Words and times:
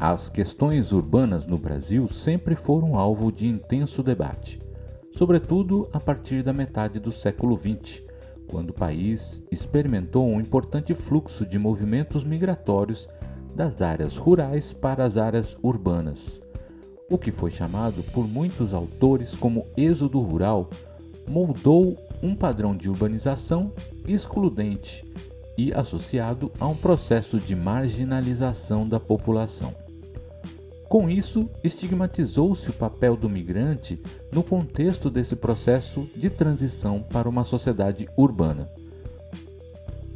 As 0.00 0.28
questões 0.28 0.92
urbanas 0.92 1.44
no 1.44 1.58
Brasil 1.58 2.06
sempre 2.06 2.54
foram 2.54 2.94
alvo 2.94 3.32
de 3.32 3.48
intenso 3.48 4.00
debate, 4.00 4.62
sobretudo 5.12 5.88
a 5.92 5.98
partir 5.98 6.44
da 6.44 6.52
metade 6.52 7.00
do 7.00 7.10
século 7.10 7.56
XX, 7.56 8.04
quando 8.46 8.70
o 8.70 8.74
país 8.74 9.42
experimentou 9.50 10.24
um 10.24 10.40
importante 10.40 10.94
fluxo 10.94 11.44
de 11.44 11.58
movimentos 11.58 12.22
migratórios 12.22 13.08
das 13.56 13.82
áreas 13.82 14.16
rurais 14.16 14.72
para 14.72 15.04
as 15.04 15.16
áreas 15.16 15.56
urbanas. 15.64 16.40
O 17.10 17.18
que 17.18 17.32
foi 17.32 17.50
chamado 17.50 18.04
por 18.12 18.28
muitos 18.28 18.72
autores 18.72 19.34
como 19.34 19.66
êxodo 19.76 20.20
rural 20.20 20.70
moldou 21.28 21.96
um 22.22 22.36
padrão 22.36 22.76
de 22.76 22.88
urbanização 22.88 23.72
excludente 24.06 25.04
e 25.56 25.72
associado 25.72 26.52
a 26.60 26.68
um 26.68 26.76
processo 26.76 27.40
de 27.40 27.56
marginalização 27.56 28.88
da 28.88 29.00
população. 29.00 29.87
Com 30.88 31.10
isso, 31.10 31.50
estigmatizou-se 31.62 32.70
o 32.70 32.72
papel 32.72 33.14
do 33.14 33.28
migrante 33.28 34.00
no 34.32 34.42
contexto 34.42 35.10
desse 35.10 35.36
processo 35.36 36.08
de 36.16 36.30
transição 36.30 37.02
para 37.02 37.28
uma 37.28 37.44
sociedade 37.44 38.08
urbana. 38.16 38.70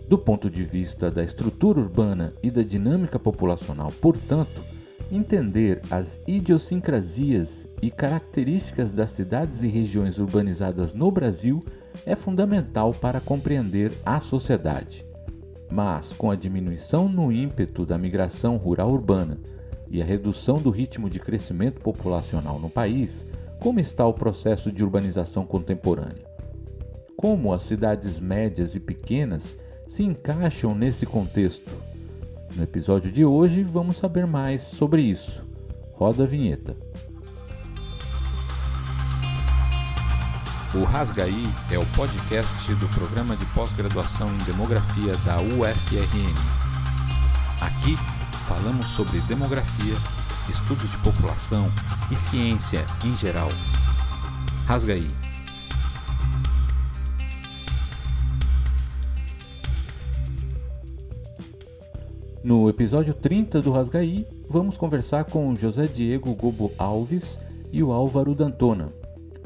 Do 0.09 0.17
ponto 0.17 0.49
de 0.49 0.65
vista 0.65 1.11
da 1.11 1.23
estrutura 1.23 1.79
urbana 1.79 2.33
e 2.43 2.51
da 2.51 2.63
dinâmica 2.63 3.19
populacional, 3.19 3.93
portanto, 4.01 4.65
entender 5.11 5.83
as 5.91 6.19
idiosincrasias 6.27 7.69
e 7.83 7.91
características 7.91 8.93
das 8.93 9.11
cidades 9.11 9.63
e 9.63 9.69
regiões 9.69 10.19
urbanizadas 10.19 10.95
no 10.95 11.11
Brasil 11.11 11.63
é 12.07 12.17
fundamental 12.17 12.95
para 12.95 13.21
compreender 13.21 13.93
a 14.07 14.23
sociedade. 14.23 15.05
Mas, 15.71 16.15
com 16.15 16.31
a 16.31 16.37
diminuição 16.37 17.11
no 17.11 17.31
ímpeto 17.31 17.85
da 17.85 17.99
migração 17.99 18.57
rural-urbana 18.57 19.39
e 19.93 20.01
a 20.01 20.05
redução 20.07 20.59
do 20.59 20.71
ritmo 20.71 21.11
de 21.11 21.21
crescimento 21.21 21.79
populacional 21.83 22.59
no 22.59 22.71
país, 22.71 23.27
como 23.61 23.79
está 23.79 24.07
o 24.07 24.15
processo 24.15 24.73
de 24.73 24.83
urbanização 24.83 25.45
contemporânea? 25.45 26.27
Como 27.15 27.53
as 27.53 27.63
cidades 27.63 28.19
médias 28.19 28.75
e 28.75 28.81
pequenas 28.81 29.55
se 29.87 30.03
encaixam 30.03 30.75
nesse 30.75 31.05
contexto? 31.05 31.71
No 32.57 32.63
episódio 32.63 33.13
de 33.13 33.23
hoje 33.23 33.63
vamos 33.63 33.99
saber 33.99 34.27
mais 34.27 34.63
sobre 34.63 35.03
isso. 35.03 35.47
Roda 35.93 36.25
a 36.25 36.27
vinheta. 36.27 36.75
O 40.75 40.85
Rasgaí 40.85 41.53
é 41.71 41.79
o 41.79 41.85
podcast 41.95 42.75
do 42.77 42.89
programa 42.89 43.37
de 43.37 43.45
pós-graduação 43.53 44.35
em 44.35 44.39
demografia 44.45 45.15
da 45.19 45.37
UFRN. 45.37 46.35
Aqui 47.61 47.95
falamos 48.43 48.89
sobre 48.89 49.21
demografia, 49.23 49.97
estudos 50.49 50.91
de 50.91 50.99
população 50.99 51.73
e 52.11 52.15
ciência 52.15 52.87
em 53.05 53.17
geral. 53.17 53.49
Rasgaí. 54.67 55.11
No 62.43 62.69
episódio 62.69 63.15
30 63.15 63.63
do 63.63 63.73
Rasgaí, 63.73 64.27
vamos 64.49 64.77
conversar 64.77 65.25
com 65.25 65.55
José 65.57 65.87
Diego 65.87 66.35
Gobo 66.35 66.73
Alves 66.77 67.39
e 67.71 67.83
o 67.83 67.93
Álvaro 67.93 68.35
Dantona 68.35 68.93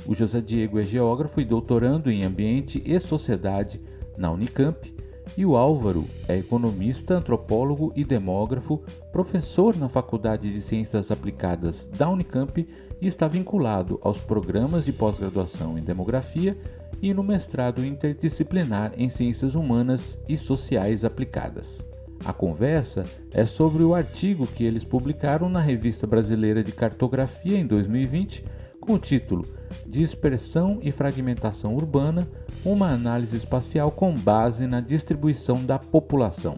o 0.06 0.14
José 0.14 0.40
Diego 0.40 0.78
é 0.78 0.84
geógrafo 0.84 1.40
e 1.40 1.44
doutorando 1.44 2.10
em 2.10 2.24
Ambiente 2.24 2.82
e 2.84 2.98
Sociedade 3.00 3.80
na 4.16 4.30
Unicamp, 4.30 4.94
e 5.36 5.46
o 5.46 5.56
Álvaro 5.56 6.06
é 6.28 6.36
economista, 6.36 7.14
antropólogo 7.14 7.92
e 7.96 8.04
demógrafo, 8.04 8.82
professor 9.12 9.76
na 9.76 9.88
Faculdade 9.88 10.52
de 10.52 10.60
Ciências 10.60 11.10
Aplicadas 11.10 11.86
da 11.86 12.08
Unicamp 12.08 12.66
e 13.00 13.06
está 13.06 13.26
vinculado 13.26 13.98
aos 14.02 14.18
programas 14.18 14.84
de 14.84 14.92
pós-graduação 14.92 15.78
em 15.78 15.82
demografia 15.82 16.56
e 17.00 17.12
no 17.12 17.22
mestrado 17.22 17.84
interdisciplinar 17.84 18.92
em 18.96 19.08
Ciências 19.08 19.54
Humanas 19.54 20.18
e 20.28 20.36
Sociais 20.38 21.04
Aplicadas. 21.04 21.84
A 22.24 22.32
conversa 22.32 23.04
é 23.30 23.44
sobre 23.44 23.82
o 23.82 23.94
artigo 23.94 24.46
que 24.46 24.64
eles 24.64 24.84
publicaram 24.84 25.48
na 25.48 25.60
Revista 25.60 26.06
Brasileira 26.06 26.64
de 26.64 26.72
Cartografia 26.72 27.58
em 27.58 27.66
2020, 27.66 28.44
com 28.86 28.94
o 28.94 28.98
título 28.98 29.44
Dispersão 29.84 30.78
e 30.80 30.92
Fragmentação 30.92 31.74
Urbana, 31.74 32.28
uma 32.64 32.88
análise 32.88 33.36
espacial 33.36 33.90
com 33.90 34.14
base 34.14 34.66
na 34.66 34.80
distribuição 34.80 35.64
da 35.64 35.76
população. 35.78 36.56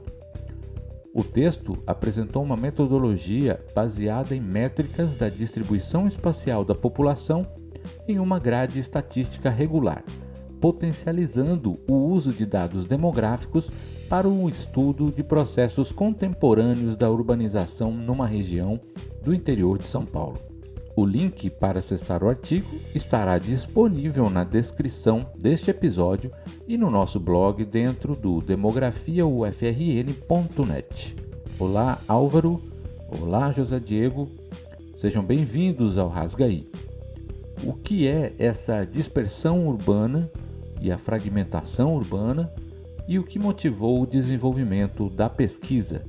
O 1.15 1.25
texto 1.25 1.83
apresentou 1.87 2.43
uma 2.43 2.56
metodologia 2.56 3.65
baseada 3.75 4.37
em 4.37 4.41
métricas 4.41 5.17
da 5.17 5.31
distribuição 5.31 6.06
espacial 6.06 6.65
da 6.65 6.75
população 6.75 7.47
em 8.06 8.19
uma 8.19 8.38
grade 8.38 8.78
estatística 8.78 9.49
regular, 9.49 10.05
potencializando 10.61 11.81
o 11.88 11.94
uso 11.94 12.31
de 12.31 12.44
dados 12.44 12.84
demográficos 12.84 13.71
para 14.09 14.28
o 14.28 14.49
estudo 14.49 15.11
de 15.11 15.25
processos 15.25 15.91
contemporâneos 15.91 16.94
da 16.94 17.11
urbanização 17.11 17.91
numa 17.91 18.27
região 18.27 18.78
do 19.22 19.34
interior 19.34 19.78
de 19.78 19.84
São 19.84 20.05
Paulo. 20.05 20.48
O 20.99 21.07
link 21.07 21.49
para 21.49 21.79
acessar 21.79 22.25
o 22.25 22.29
artigo 22.29 22.77
estará 22.93 23.39
disponível 23.39 24.29
na 24.29 24.43
descrição 24.43 25.31
deste 25.39 25.71
episódio 25.71 26.33
e 26.67 26.77
no 26.77 26.91
nosso 26.91 27.21
blog 27.21 27.65
dentro 27.65 28.17
do 28.17 28.41
demografiaufrn.net. 28.41 31.15
Olá, 31.57 32.03
Álvaro. 32.09 32.61
Olá, 33.21 33.53
José 33.53 33.79
Diego. 33.79 34.29
Sejam 34.97 35.23
bem-vindos 35.23 35.97
ao 35.97 36.09
Rasgaí. 36.09 36.69
O 37.63 37.75
que 37.75 38.09
é 38.09 38.35
essa 38.37 38.85
dispersão 38.85 39.69
urbana 39.69 40.29
e 40.81 40.91
a 40.91 40.99
fragmentação 40.99 41.95
urbana 41.95 42.53
e 43.07 43.21
o 43.21 43.25
que 43.25 43.39
motivou 43.39 44.03
o 44.03 44.07
desenvolvimento 44.07 45.09
da 45.09 45.31
pesquisa 45.31 46.03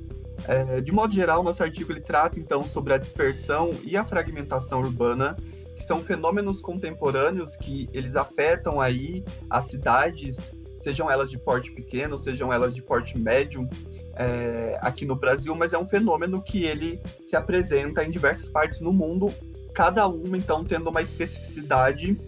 é, 0.48 0.80
de 0.80 0.92
modo 0.92 1.14
geral, 1.14 1.42
nosso 1.42 1.62
artigo 1.62 1.92
ele 1.92 2.00
trata 2.00 2.38
então 2.38 2.62
sobre 2.64 2.92
a 2.92 2.98
dispersão 2.98 3.70
e 3.84 3.96
a 3.96 4.04
fragmentação 4.04 4.80
urbana, 4.80 5.36
que 5.76 5.84
são 5.84 5.98
fenômenos 5.98 6.60
contemporâneos 6.60 7.56
que 7.56 7.88
eles 7.92 8.16
afetam 8.16 8.80
aí 8.80 9.24
as 9.48 9.66
cidades, 9.66 10.52
sejam 10.80 11.10
elas 11.10 11.30
de 11.30 11.38
porte 11.38 11.70
pequeno, 11.70 12.18
sejam 12.18 12.52
elas 12.52 12.74
de 12.74 12.82
porte 12.82 13.18
médio, 13.18 13.68
é, 14.16 14.78
aqui 14.82 15.06
no 15.06 15.14
Brasil, 15.14 15.54
mas 15.54 15.72
é 15.72 15.78
um 15.78 15.86
fenômeno 15.86 16.42
que 16.42 16.64
ele 16.64 17.00
se 17.24 17.36
apresenta 17.36 18.04
em 18.04 18.10
diversas 18.10 18.48
partes 18.48 18.80
no 18.80 18.92
mundo, 18.92 19.32
cada 19.72 20.06
uma 20.06 20.36
então 20.36 20.64
tendo 20.64 20.90
uma 20.90 21.00
especificidade 21.00 22.18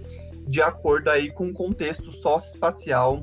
de 0.46 0.62
acordo 0.62 1.08
aí 1.08 1.30
com 1.30 1.48
o 1.48 1.52
contexto 1.52 2.10
socioespacial 2.10 3.22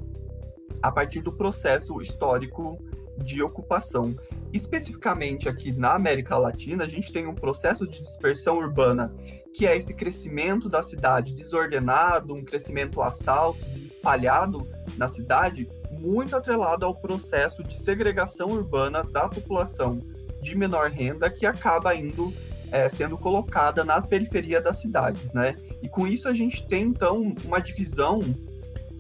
a 0.82 0.92
partir 0.92 1.22
do 1.22 1.32
processo 1.32 2.02
histórico 2.02 2.80
de 3.18 3.44
ocupação. 3.44 4.16
Especificamente 4.52 5.48
aqui 5.48 5.72
na 5.72 5.94
América 5.94 6.38
Latina, 6.38 6.86
a 6.86 6.88
gente 6.88 7.12
tem 7.12 7.28
um 7.28 7.36
processo 7.36 7.88
de 7.88 8.00
dispersão 8.00 8.58
urbana, 8.58 9.14
que 9.54 9.68
é 9.68 9.78
esse 9.78 9.94
crescimento 9.94 10.68
da 10.68 10.82
cidade 10.82 11.34
desordenado, 11.34 12.34
um 12.34 12.44
crescimento 12.44 13.02
assalto 13.02 13.64
espalhado 13.84 14.68
na 14.98 15.08
cidade, 15.08 15.70
muito 15.92 16.36
atrelado 16.36 16.86
ao 16.86 16.96
processo 16.96 17.64
de 17.64 17.78
segregação 17.78 18.50
urbana 18.50 19.04
da 19.04 19.28
população 19.28 20.00
de 20.42 20.56
menor 20.56 20.90
renda 20.90 21.30
que 21.30 21.46
acaba 21.46 21.94
indo 21.94 22.34
é, 22.72 22.88
sendo 22.90 23.18
colocada 23.18 23.84
na 23.84 24.02
periferia 24.02 24.62
das 24.62 24.78
cidades, 24.78 25.32
né? 25.34 25.56
E 25.82 25.90
com 25.90 26.08
isso 26.08 26.28
a 26.28 26.34
gente 26.34 26.68
tem 26.68 26.84
então 26.84 27.36
uma 27.44 27.60
divisão 27.60 28.20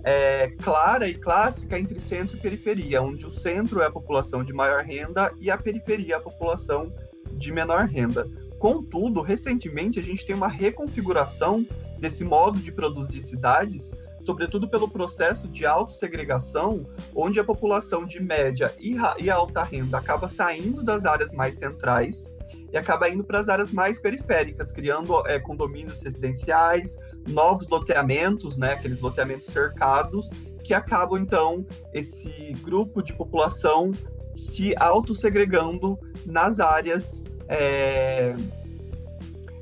é, 0.03 0.51
clara 0.61 1.07
e 1.07 1.13
clássica 1.13 1.77
entre 1.77 1.99
centro 1.99 2.37
e 2.37 2.39
periferia, 2.39 3.01
onde 3.01 3.25
o 3.25 3.31
centro 3.31 3.81
é 3.81 3.85
a 3.85 3.91
população 3.91 4.43
de 4.43 4.53
maior 4.53 4.83
renda 4.83 5.33
e 5.39 5.51
a 5.51 5.57
periferia 5.57 6.15
é 6.15 6.17
a 6.17 6.21
população 6.21 6.91
de 7.31 7.51
menor 7.51 7.85
renda. 7.85 8.29
Contudo, 8.57 9.21
recentemente 9.21 9.99
a 9.99 10.03
gente 10.03 10.25
tem 10.25 10.35
uma 10.35 10.47
reconfiguração 10.47 11.65
desse 11.97 12.23
modo 12.23 12.59
de 12.59 12.71
produzir 12.71 13.21
cidades, 13.21 13.91
sobretudo 14.19 14.67
pelo 14.67 14.89
processo 14.89 15.47
de 15.47 15.65
autossegregação, 15.65 16.85
onde 17.15 17.39
a 17.39 17.43
população 17.43 18.05
de 18.05 18.21
média 18.21 18.73
e 18.79 19.29
alta 19.29 19.63
renda 19.63 19.97
acaba 19.97 20.27
saindo 20.27 20.83
das 20.83 21.05
áreas 21.05 21.31
mais 21.31 21.57
centrais 21.57 22.33
e 22.71 22.77
acaba 22.77 23.09
indo 23.09 23.23
para 23.23 23.39
as 23.39 23.49
áreas 23.49 23.71
mais 23.71 23.99
periféricas, 23.99 24.71
criando 24.71 25.25
é, 25.27 25.39
condomínios 25.39 26.01
residenciais, 26.01 26.97
novos 27.27 27.67
loteamentos, 27.67 28.57
né, 28.57 28.73
aqueles 28.73 28.99
loteamentos 28.99 29.47
cercados, 29.47 30.29
que 30.63 30.73
acabam 30.73 31.19
então 31.19 31.65
esse 31.93 32.53
grupo 32.61 33.01
de 33.01 33.13
população 33.13 33.91
se 34.35 34.75
autossegregando 34.77 35.97
nas 36.25 36.59
áreas 36.59 37.25
é, 37.47 38.35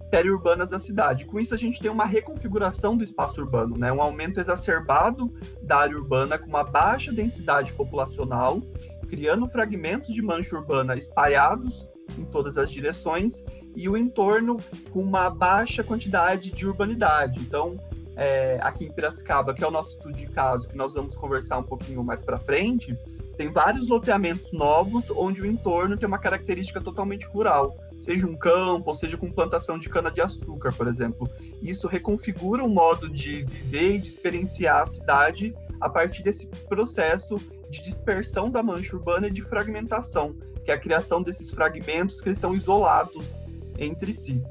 periurbanas 0.09 0.69
da 0.69 0.79
cidade. 0.79 1.25
Com 1.25 1.39
isso, 1.39 1.53
a 1.53 1.57
gente 1.57 1.79
tem 1.79 1.89
uma 1.89 2.05
reconfiguração 2.05 2.95
do 2.95 3.03
espaço 3.03 3.41
urbano, 3.41 3.77
né? 3.77 3.91
um 3.91 4.01
aumento 4.01 4.39
exacerbado 4.39 5.33
da 5.61 5.77
área 5.77 5.97
urbana 5.97 6.37
com 6.37 6.47
uma 6.47 6.63
baixa 6.63 7.11
densidade 7.11 7.73
populacional, 7.73 8.61
criando 9.09 9.47
fragmentos 9.47 10.13
de 10.13 10.21
mancha 10.21 10.55
urbana 10.55 10.95
espalhados 10.95 11.87
em 12.17 12.25
todas 12.25 12.57
as 12.57 12.71
direções 12.71 13.43
e 13.75 13.87
o 13.87 13.95
entorno 13.95 14.57
com 14.91 15.01
uma 15.01 15.29
baixa 15.29 15.83
quantidade 15.83 16.51
de 16.51 16.65
urbanidade. 16.65 17.39
Então, 17.39 17.79
é, 18.15 18.57
aqui 18.61 18.85
em 18.85 18.91
Piracicaba, 18.91 19.53
que 19.53 19.63
é 19.63 19.67
o 19.67 19.71
nosso 19.71 19.91
estudo 19.91 20.13
de 20.13 20.27
caso, 20.27 20.67
que 20.67 20.75
nós 20.75 20.95
vamos 20.95 21.15
conversar 21.15 21.59
um 21.59 21.63
pouquinho 21.63 22.03
mais 22.03 22.23
para 22.23 22.37
frente, 22.37 22.97
tem 23.37 23.51
vários 23.51 23.87
loteamentos 23.87 24.51
novos 24.51 25.11
onde 25.11 25.43
o 25.43 25.45
entorno 25.45 25.95
tem 25.95 26.07
uma 26.07 26.17
característica 26.17 26.81
totalmente 26.81 27.27
rural, 27.27 27.77
seja 27.99 28.25
um 28.25 28.35
campo, 28.35 28.89
ou 28.89 28.95
seja 28.95 29.15
com 29.15 29.31
plantação 29.31 29.77
de 29.77 29.87
cana-de-açúcar, 29.87 30.73
por 30.73 30.87
exemplo. 30.87 31.29
Isso 31.61 31.87
reconfigura 31.87 32.63
o 32.63 32.69
modo 32.69 33.07
de 33.07 33.43
viver 33.43 33.95
e 33.95 33.99
de 33.99 34.07
experienciar 34.07 34.81
a 34.81 34.85
cidade 34.87 35.55
a 35.79 35.87
partir 35.87 36.23
desse 36.23 36.47
processo 36.67 37.37
de 37.69 37.83
dispersão 37.83 38.49
da 38.49 38.63
mancha 38.63 38.95
urbana 38.95 39.27
e 39.27 39.31
de 39.31 39.43
fragmentação, 39.43 40.35
que 40.67 40.71
é 40.71 40.73
a 40.73 40.77
criação 40.77 41.21
desses 41.21 41.49
fragmentos 41.53 42.19
que 42.19 42.29
estão 42.29 42.53
isolados 42.53 43.39
entre 43.79 44.11
si. 44.11 44.43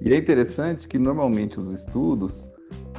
E 0.00 0.14
é 0.14 0.16
interessante 0.16 0.86
que 0.86 1.00
normalmente 1.00 1.58
os 1.58 1.72
estudos 1.72 2.46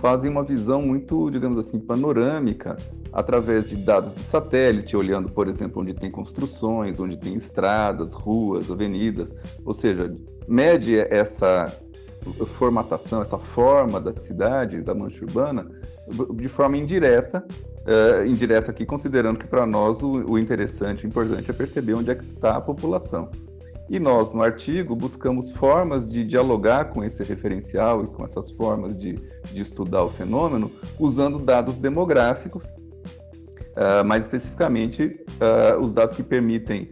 fazem 0.01 0.29
uma 0.29 0.43
visão 0.43 0.81
muito, 0.81 1.31
digamos 1.31 1.57
assim, 1.57 1.79
panorâmica 1.79 2.75
através 3.13 3.69
de 3.69 3.77
dados 3.77 4.13
de 4.13 4.19
satélite, 4.19 4.97
olhando, 4.97 5.29
por 5.29 5.47
exemplo, 5.47 5.81
onde 5.81 5.93
tem 5.93 6.11
construções, 6.11 6.99
onde 6.99 7.15
tem 7.15 7.35
estradas, 7.35 8.11
ruas, 8.11 8.69
avenidas, 8.69 9.33
ou 9.63 9.73
seja, 9.73 10.13
mede 10.45 10.99
essa 10.99 11.73
formatação, 12.57 13.21
essa 13.21 13.37
forma 13.37 14.01
da 14.01 14.13
cidade, 14.17 14.81
da 14.81 14.93
mancha 14.93 15.23
urbana, 15.23 15.65
de 16.07 16.47
forma 16.47 16.77
indireta, 16.77 17.45
uh, 17.85 18.25
indireta 18.25 18.71
aqui, 18.71 18.85
considerando 18.85 19.39
que 19.39 19.47
para 19.47 19.65
nós 19.65 20.03
o, 20.03 20.25
o 20.29 20.37
interessante, 20.37 21.05
o 21.05 21.07
importante 21.07 21.49
é 21.49 21.53
perceber 21.53 21.93
onde 21.95 22.11
é 22.11 22.15
que 22.15 22.25
está 22.25 22.55
a 22.55 22.61
população. 22.61 23.29
E 23.89 23.99
nós, 23.99 24.31
no 24.31 24.41
artigo, 24.41 24.95
buscamos 24.95 25.51
formas 25.51 26.09
de 26.09 26.23
dialogar 26.23 26.85
com 26.85 27.03
esse 27.03 27.23
referencial 27.23 28.03
e 28.03 28.07
com 28.07 28.25
essas 28.25 28.49
formas 28.51 28.97
de, 28.97 29.13
de 29.51 29.61
estudar 29.61 30.03
o 30.03 30.09
fenômeno, 30.09 30.71
usando 30.99 31.37
dados 31.37 31.75
demográficos, 31.75 32.63
uh, 32.65 34.03
mais 34.03 34.23
especificamente 34.23 35.23
uh, 35.39 35.79
os 35.79 35.93
dados 35.93 36.15
que 36.15 36.23
permitem 36.23 36.89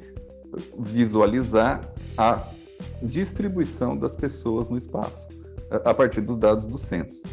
visualizar 0.78 1.82
a 2.16 2.52
distribuição 3.02 3.98
das 3.98 4.16
pessoas 4.16 4.70
no 4.70 4.78
espaço, 4.78 5.28
a 5.84 5.94
partir 5.96 6.22
dos 6.22 6.38
dados 6.38 6.68
do 6.68 6.78
censo. 6.78 7.24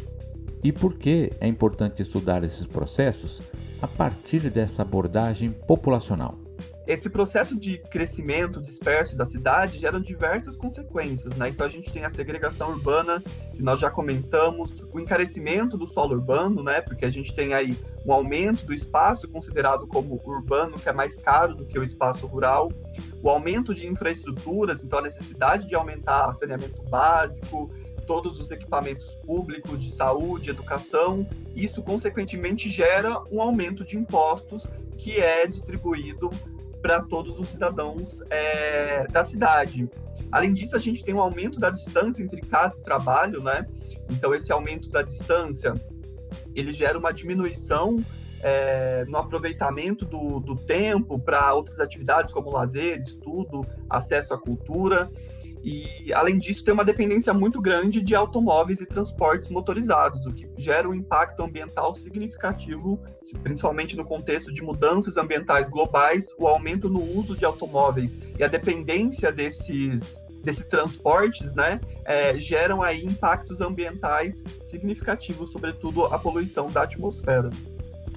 E 0.63 0.71
por 0.71 0.93
que 0.93 1.31
é 1.39 1.47
importante 1.47 2.01
estudar 2.01 2.43
esses 2.43 2.67
processos 2.67 3.41
a 3.81 3.87
partir 3.87 4.49
dessa 4.49 4.83
abordagem 4.83 5.51
populacional? 5.51 6.37
Esse 6.85 7.09
processo 7.09 7.57
de 7.57 7.77
crescimento 7.77 8.61
disperso 8.61 9.15
da 9.15 9.25
cidade 9.25 9.77
gera 9.77 9.99
diversas 9.99 10.57
consequências, 10.57 11.35
né? 11.37 11.49
Então 11.49 11.65
a 11.65 11.69
gente 11.69 11.91
tem 11.91 12.03
a 12.03 12.09
segregação 12.09 12.71
urbana, 12.71 13.23
que 13.55 13.61
nós 13.63 13.79
já 13.79 13.89
comentamos, 13.89 14.83
o 14.91 14.99
encarecimento 14.99 15.77
do 15.77 15.87
solo 15.87 16.15
urbano, 16.15 16.61
né? 16.61 16.81
Porque 16.81 17.05
a 17.05 17.09
gente 17.09 17.33
tem 17.33 17.53
aí 17.53 17.77
um 18.05 18.11
aumento 18.11 18.65
do 18.65 18.73
espaço 18.73 19.29
considerado 19.29 19.87
como 19.87 20.21
urbano, 20.25 20.77
que 20.77 20.89
é 20.89 20.91
mais 20.91 21.17
caro 21.17 21.55
do 21.55 21.65
que 21.65 21.79
o 21.79 21.83
espaço 21.83 22.27
rural, 22.27 22.71
o 23.21 23.29
aumento 23.29 23.73
de 23.73 23.87
infraestruturas, 23.87 24.83
então 24.83 24.99
a 24.99 25.03
necessidade 25.03 25.67
de 25.67 25.75
aumentar 25.75 26.33
saneamento 26.35 26.81
básico, 26.89 27.71
todos 28.11 28.41
os 28.41 28.51
equipamentos 28.51 29.15
públicos 29.25 29.81
de 29.81 29.89
saúde, 29.89 30.49
educação, 30.49 31.25
isso 31.55 31.81
consequentemente 31.81 32.67
gera 32.69 33.23
um 33.31 33.41
aumento 33.41 33.85
de 33.85 33.97
impostos 33.97 34.67
que 34.97 35.17
é 35.17 35.47
distribuído 35.47 36.29
para 36.81 37.01
todos 37.01 37.39
os 37.39 37.47
cidadãos 37.47 38.21
é, 38.29 39.07
da 39.07 39.23
cidade. 39.23 39.89
Além 40.29 40.51
disso, 40.51 40.75
a 40.75 40.79
gente 40.79 41.05
tem 41.05 41.15
um 41.15 41.21
aumento 41.21 41.57
da 41.57 41.69
distância 41.69 42.21
entre 42.21 42.41
casa 42.41 42.77
e 42.77 42.83
trabalho, 42.83 43.41
né? 43.41 43.65
Então, 44.11 44.35
esse 44.35 44.51
aumento 44.51 44.89
da 44.89 45.01
distância, 45.01 45.73
ele 46.53 46.73
gera 46.73 46.99
uma 46.99 47.13
diminuição 47.13 47.95
é, 48.41 49.05
no 49.07 49.19
aproveitamento 49.19 50.03
do, 50.03 50.41
do 50.41 50.57
tempo 50.57 51.17
para 51.17 51.53
outras 51.53 51.79
atividades 51.79 52.33
como 52.33 52.51
lazer, 52.51 52.99
estudo, 52.99 53.65
acesso 53.89 54.33
à 54.33 54.37
cultura. 54.37 55.09
E, 55.63 56.11
além 56.13 56.39
disso, 56.39 56.63
tem 56.63 56.73
uma 56.73 56.83
dependência 56.83 57.33
muito 57.33 57.61
grande 57.61 58.01
de 58.01 58.15
automóveis 58.15 58.81
e 58.81 58.85
transportes 58.85 59.49
motorizados, 59.49 60.25
o 60.25 60.33
que 60.33 60.49
gera 60.57 60.89
um 60.89 60.93
impacto 60.93 61.43
ambiental 61.43 61.93
significativo, 61.93 62.99
principalmente 63.43 63.95
no 63.95 64.03
contexto 64.03 64.51
de 64.51 64.61
mudanças 64.61 65.17
ambientais 65.17 65.69
globais, 65.69 66.27
o 66.37 66.47
aumento 66.47 66.89
no 66.89 67.03
uso 67.03 67.35
de 67.35 67.45
automóveis 67.45 68.17
e 68.37 68.43
a 68.43 68.47
dependência 68.47 69.31
desses, 69.31 70.25
desses 70.43 70.65
transportes, 70.65 71.53
né, 71.53 71.79
é, 72.05 72.37
geram 72.39 72.81
aí 72.81 73.05
impactos 73.05 73.61
ambientais 73.61 74.43
significativos, 74.63 75.51
sobretudo 75.51 76.05
a 76.05 76.17
poluição 76.17 76.67
da 76.67 76.83
atmosfera. 76.83 77.51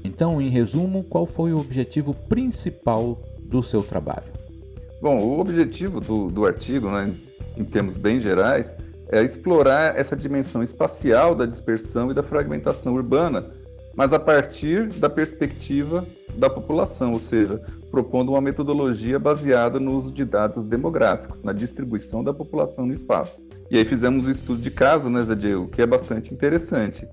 Então, 0.03 0.41
em 0.41 0.49
resumo, 0.49 1.05
qual 1.05 1.27
foi 1.27 1.53
o 1.53 1.59
objetivo 1.59 2.15
principal 2.15 3.21
do 3.41 3.63
seu 3.63 3.83
trabalho? 3.83 4.33
Bom, 5.01 5.19
o 5.19 5.39
objetivo 5.39 6.01
do, 6.01 6.29
do 6.31 6.47
artigo, 6.47 6.91
né, 6.91 7.15
em 7.57 7.65
termos 7.65 7.97
bem 7.97 8.21
gerais, 8.21 8.75
é 9.09 9.23
explorar 9.23 9.99
essa 9.99 10.17
dimensão 10.17 10.63
espacial 10.63 11.35
da 11.35 11.47
dispersão 11.47 12.11
e 12.11 12.15
da 12.15 12.23
fragmentação 12.23 12.95
urbana, 12.95 13.51
mas 13.95 14.13
a 14.13 14.19
partir 14.19 14.89
da 14.89 15.09
perspectiva 15.09 16.05
da 16.37 16.51
população, 16.51 17.13
ou 17.13 17.21
seja, 17.21 17.61
propondo 17.91 18.31
uma 18.31 18.41
metodologia 18.41 19.19
baseada 19.19 19.79
no 19.79 19.95
uso 19.95 20.13
de 20.13 20.25
dados 20.25 20.65
demográficos, 20.65 21.43
na 21.43 21.53
distribuição 21.53 22.25
da 22.25 22.35
população 22.35 22.87
no 22.87 22.93
espaço. 22.93 23.41
E 23.71 23.79
aí 23.79 23.85
fizemos 23.85 24.27
um 24.27 24.31
estudo 24.31 24.61
de 24.61 24.71
caso, 24.71 25.09
né, 25.09 25.23
Diego, 25.35 25.69
que 25.69 25.81
é 25.81 25.87
bastante 25.87 26.35
interessante. 26.35 27.07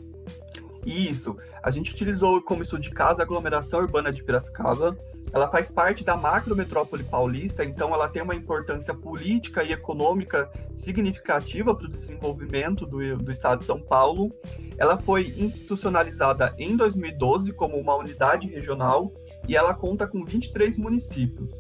Isso. 0.85 1.37
A 1.61 1.69
gente 1.69 1.91
utilizou 1.91 2.41
como 2.41 2.63
estudo 2.63 2.81
de 2.81 2.89
caso 2.89 3.21
a 3.21 3.23
aglomeração 3.23 3.79
urbana 3.79 4.11
de 4.11 4.23
Piracicaba, 4.23 4.97
ela 5.33 5.47
faz 5.47 5.69
parte 5.69 6.03
da 6.03 6.17
macrometrópole 6.17 7.03
paulista, 7.03 7.63
então 7.63 7.93
ela 7.93 8.09
tem 8.09 8.21
uma 8.21 8.35
importância 8.35 8.93
política 8.93 9.63
e 9.63 9.71
econômica 9.71 10.51
significativa 10.75 11.73
para 11.73 11.85
o 11.85 11.89
desenvolvimento 11.89 12.85
do, 12.85 13.17
do 13.17 13.31
estado 13.31 13.59
de 13.59 13.65
São 13.65 13.79
Paulo. 13.79 14.33
Ela 14.77 14.97
foi 14.97 15.33
institucionalizada 15.37 16.53
em 16.57 16.75
2012 16.75 17.53
como 17.53 17.77
uma 17.77 17.95
unidade 17.95 18.47
regional 18.47 19.13
e 19.47 19.55
ela 19.55 19.73
conta 19.73 20.05
com 20.05 20.25
23 20.25 20.77
municípios. 20.77 21.51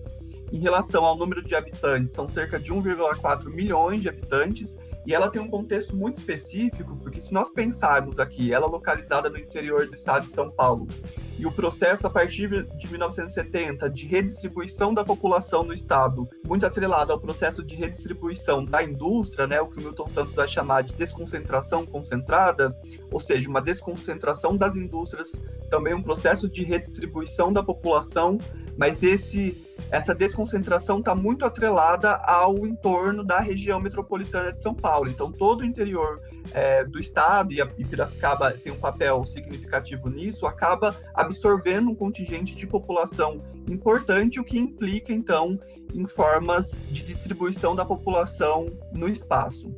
Em 0.51 0.59
relação 0.59 1.05
ao 1.05 1.15
número 1.15 1.41
de 1.41 1.55
habitantes, 1.55 2.13
são 2.13 2.27
cerca 2.27 2.59
de 2.59 2.73
1,4 2.73 3.45
milhões 3.45 4.01
de 4.01 4.09
habitantes 4.09 4.77
e 5.05 5.13
ela 5.13 5.29
tem 5.29 5.41
um 5.41 5.49
contexto 5.49 5.95
muito 5.95 6.17
específico, 6.17 6.95
porque 6.97 7.19
se 7.19 7.33
nós 7.33 7.49
pensarmos 7.49 8.19
aqui, 8.19 8.53
ela 8.53 8.67
é 8.67 8.69
localizada 8.69 9.29
no 9.29 9.37
interior 9.37 9.87
do 9.87 9.95
estado 9.95 10.25
de 10.25 10.31
São 10.31 10.51
Paulo, 10.51 10.87
e 11.37 11.45
o 11.45 11.51
processo 11.51 12.05
a 12.05 12.09
partir 12.09 12.67
de 12.77 12.87
1970 12.89 13.89
de 13.89 14.05
redistribuição 14.05 14.93
da 14.93 15.03
população 15.03 15.63
no 15.63 15.73
estado, 15.73 16.29
muito 16.45 16.65
atrelado 16.65 17.11
ao 17.11 17.19
processo 17.19 17.63
de 17.63 17.75
redistribuição 17.75 18.63
da 18.63 18.83
indústria, 18.83 19.47
né, 19.47 19.59
o 19.59 19.67
que 19.67 19.79
o 19.79 19.81
Milton 19.81 20.09
Santos 20.09 20.35
vai 20.35 20.47
chamar 20.47 20.83
de 20.83 20.93
desconcentração 20.93 21.85
concentrada, 21.85 22.75
ou 23.11 23.19
seja, 23.19 23.49
uma 23.49 23.61
desconcentração 23.61 24.55
das 24.55 24.75
indústrias, 24.75 25.31
também 25.69 25.93
um 25.93 26.03
processo 26.03 26.47
de 26.47 26.63
redistribuição 26.63 27.51
da 27.51 27.63
população, 27.63 28.37
mas 28.77 29.03
esse 29.03 29.57
essa 29.89 30.13
desconcentração 30.13 30.99
está 30.99 31.15
muito 31.15 31.45
atrelada 31.45 32.11
ao 32.17 32.65
entorno 32.67 33.23
da 33.23 33.39
região 33.39 33.79
metropolitana 33.79 34.51
de 34.53 34.61
São 34.61 34.73
Paulo. 34.73 35.09
Então, 35.09 35.31
todo 35.31 35.61
o 35.61 35.65
interior 35.65 36.21
é, 36.53 36.83
do 36.83 36.99
estado, 36.99 37.53
e 37.53 37.61
a 37.61 37.65
Piracicaba 37.65 38.51
tem 38.51 38.71
um 38.71 38.77
papel 38.77 39.25
significativo 39.25 40.09
nisso, 40.09 40.45
acaba 40.45 40.95
absorvendo 41.13 41.89
um 41.89 41.95
contingente 41.95 42.55
de 42.55 42.67
população 42.67 43.41
importante, 43.67 44.39
o 44.39 44.43
que 44.43 44.59
implica, 44.59 45.11
então, 45.11 45.59
em 45.93 46.07
formas 46.07 46.77
de 46.89 47.03
distribuição 47.03 47.75
da 47.75 47.85
população 47.85 48.67
no 48.93 49.09
espaço. 49.09 49.73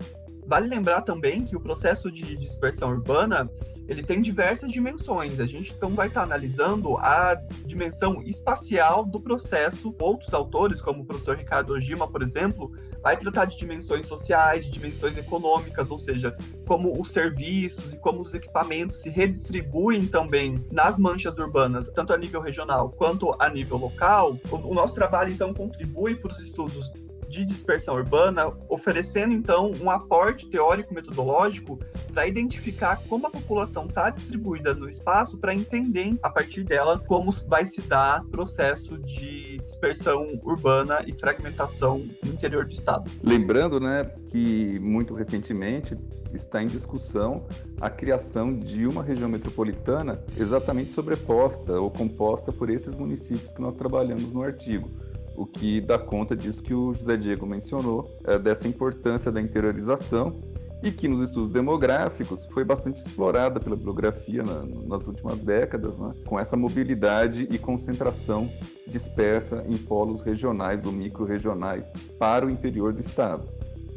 Vale 0.45 0.67
lembrar 0.67 1.01
também 1.01 1.43
que 1.43 1.55
o 1.55 1.59
processo 1.59 2.11
de 2.11 2.35
dispersão 2.35 2.89
urbana 2.89 3.49
ele 3.87 4.03
tem 4.03 4.21
diversas 4.21 4.71
dimensões. 4.71 5.39
A 5.39 5.45
gente 5.45 5.73
então 5.73 5.93
vai 5.93 6.07
estar 6.07 6.21
tá 6.21 6.25
analisando 6.25 6.97
a 6.97 7.35
dimensão 7.65 8.21
espacial 8.21 9.05
do 9.05 9.19
processo. 9.19 9.95
Outros 9.99 10.33
autores, 10.33 10.81
como 10.81 11.03
o 11.03 11.05
professor 11.05 11.37
Ricardo 11.37 11.73
Ojima, 11.73 12.07
por 12.07 12.21
exemplo, 12.21 12.71
vai 13.01 13.17
tratar 13.17 13.45
de 13.45 13.57
dimensões 13.57 14.07
sociais, 14.07 14.65
de 14.65 14.71
dimensões 14.71 15.17
econômicas, 15.17 15.91
ou 15.91 15.97
seja, 15.97 16.35
como 16.65 16.99
os 16.99 17.11
serviços 17.11 17.93
e 17.93 17.97
como 17.97 18.21
os 18.21 18.33
equipamentos 18.33 19.01
se 19.01 19.09
redistribuem 19.09 20.07
também 20.07 20.65
nas 20.71 20.97
manchas 20.97 21.37
urbanas, 21.37 21.87
tanto 21.89 22.13
a 22.13 22.17
nível 22.17 22.41
regional 22.41 22.89
quanto 22.89 23.35
a 23.37 23.49
nível 23.49 23.77
local. 23.77 24.37
O, 24.49 24.55
o 24.55 24.73
nosso 24.73 24.93
trabalho 24.93 25.31
então 25.31 25.53
contribui 25.53 26.15
para 26.15 26.31
os 26.31 26.39
estudos 26.39 26.91
de 27.33 27.45
dispersão 27.45 27.95
urbana, 27.95 28.51
oferecendo 28.69 29.33
então 29.33 29.71
um 29.81 29.89
aporte 29.89 30.47
teórico-metodológico 30.47 31.79
para 32.13 32.27
identificar 32.27 33.01
como 33.09 33.25
a 33.25 33.31
população 33.31 33.87
está 33.87 34.11
distribuída 34.11 34.75
no 34.75 34.87
espaço, 34.87 35.37
para 35.39 35.53
entender 35.53 36.15
a 36.21 36.29
partir 36.29 36.63
dela 36.63 36.99
como 36.99 37.31
vai 37.47 37.65
se 37.65 37.81
dar 37.81 38.23
processo 38.25 38.99
de 38.99 39.57
dispersão 39.57 40.39
urbana 40.43 41.03
e 41.07 41.13
fragmentação 41.13 42.05
no 42.23 42.31
interior 42.31 42.65
do 42.65 42.71
estado. 42.71 43.09
Lembrando, 43.23 43.79
né, 43.79 44.11
que 44.29 44.79
muito 44.79 45.15
recentemente 45.15 45.97
está 46.33 46.61
em 46.61 46.67
discussão 46.67 47.45
a 47.81 47.89
criação 47.89 48.57
de 48.57 48.85
uma 48.85 49.03
região 49.03 49.29
metropolitana 49.29 50.23
exatamente 50.37 50.91
sobreposta 50.91 51.79
ou 51.79 51.89
composta 51.89 52.51
por 52.51 52.69
esses 52.69 52.95
municípios 52.95 53.51
que 53.51 53.61
nós 53.61 53.75
trabalhamos 53.75 54.31
no 54.31 54.43
artigo 54.43 54.89
o 55.35 55.45
que 55.45 55.81
dá 55.81 55.97
conta 55.97 56.35
disso 56.35 56.61
que 56.61 56.73
o 56.73 56.93
José 56.93 57.17
Diego 57.17 57.45
mencionou, 57.45 58.09
é, 58.25 58.37
dessa 58.37 58.67
importância 58.67 59.31
da 59.31 59.41
interiorização 59.41 60.39
e 60.83 60.91
que 60.91 61.07
nos 61.07 61.21
estudos 61.21 61.49
demográficos 61.49 62.45
foi 62.45 62.65
bastante 62.65 63.01
explorada 63.01 63.59
pela 63.59 63.75
bibliografia 63.75 64.43
na, 64.43 64.63
nas 64.85 65.07
últimas 65.07 65.37
décadas, 65.39 65.97
né, 65.97 66.13
com 66.25 66.37
essa 66.37 66.57
mobilidade 66.57 67.47
e 67.49 67.57
concentração 67.57 68.51
dispersa 68.85 69.63
em 69.67 69.77
polos 69.77 70.21
regionais 70.21 70.85
ou 70.85 70.91
micro-regionais 70.91 71.91
para 72.19 72.45
o 72.45 72.49
interior 72.49 72.91
do 72.91 72.99
estado. 72.99 73.47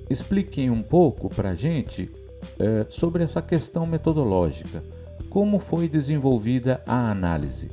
Expliquem 0.09 0.71
um 0.71 0.83
pouco 0.83 1.28
para 1.28 1.50
a 1.50 1.55
gente 1.57 2.09
é, 2.61 2.87
sobre 2.88 3.25
essa 3.25 3.43
questão 3.43 3.85
metodológica. 3.85 4.83
Como 5.28 5.59
foi 5.59 5.88
desenvolvida 5.88 6.81
a 6.87 7.11
análise? 7.11 7.69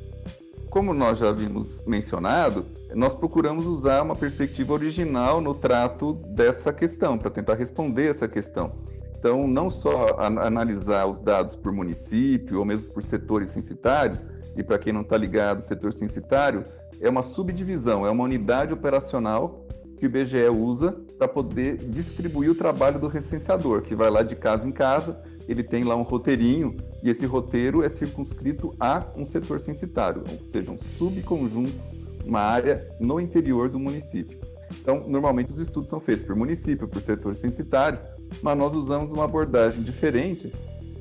Como 0.74 0.92
nós 0.92 1.18
já 1.18 1.28
havíamos 1.28 1.80
mencionado, 1.86 2.66
nós 2.96 3.14
procuramos 3.14 3.64
usar 3.64 4.02
uma 4.02 4.16
perspectiva 4.16 4.72
original 4.72 5.40
no 5.40 5.54
trato 5.54 6.14
dessa 6.34 6.72
questão, 6.72 7.16
para 7.16 7.30
tentar 7.30 7.54
responder 7.54 8.08
essa 8.08 8.26
questão. 8.26 8.72
Então, 9.16 9.46
não 9.46 9.70
só 9.70 10.16
analisar 10.18 11.06
os 11.06 11.20
dados 11.20 11.54
por 11.54 11.70
município 11.70 12.58
ou 12.58 12.64
mesmo 12.64 12.92
por 12.92 13.04
setores 13.04 13.50
censitários, 13.50 14.26
e 14.56 14.64
para 14.64 14.76
quem 14.76 14.92
não 14.92 15.02
está 15.02 15.16
ligado, 15.16 15.60
o 15.60 15.62
setor 15.62 15.92
censitário 15.92 16.64
é 17.00 17.08
uma 17.08 17.22
subdivisão, 17.22 18.04
é 18.04 18.10
uma 18.10 18.24
unidade 18.24 18.72
operacional 18.72 19.64
que 19.96 20.06
o 20.06 20.08
IBGE 20.08 20.48
usa 20.48 20.90
para 21.16 21.28
poder 21.28 21.76
distribuir 21.76 22.50
o 22.50 22.54
trabalho 22.56 22.98
do 22.98 23.06
recenseador, 23.06 23.82
que 23.82 23.94
vai 23.94 24.10
lá 24.10 24.24
de 24.24 24.34
casa 24.34 24.68
em 24.68 24.72
casa, 24.72 25.22
ele 25.48 25.62
tem 25.62 25.84
lá 25.84 25.96
um 25.96 26.02
roteirinho, 26.02 26.76
e 27.02 27.10
esse 27.10 27.26
roteiro 27.26 27.82
é 27.82 27.88
circunscrito 27.88 28.74
a 28.78 29.06
um 29.16 29.24
setor 29.24 29.60
censitário, 29.60 30.22
ou 30.30 30.48
seja, 30.48 30.70
um 30.70 30.78
subconjunto 30.98 31.94
uma 32.24 32.40
área 32.40 32.88
no 32.98 33.20
interior 33.20 33.68
do 33.68 33.78
município. 33.78 34.38
Então, 34.80 35.04
normalmente 35.06 35.52
os 35.52 35.60
estudos 35.60 35.88
são 35.88 36.00
feitos 36.00 36.24
por 36.24 36.34
município, 36.34 36.88
por 36.88 37.00
setores 37.00 37.38
censitários, 37.38 38.04
mas 38.42 38.58
nós 38.58 38.74
usamos 38.74 39.12
uma 39.12 39.24
abordagem 39.24 39.82
diferente 39.82 40.52